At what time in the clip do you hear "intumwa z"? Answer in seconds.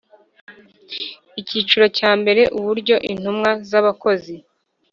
3.11-3.71